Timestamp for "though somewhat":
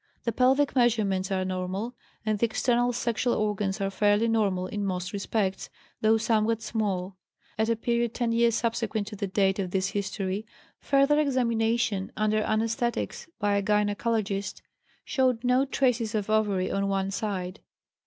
6.01-6.63